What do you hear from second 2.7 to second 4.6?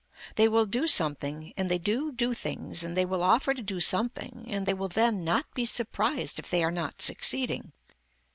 and they will offer to do something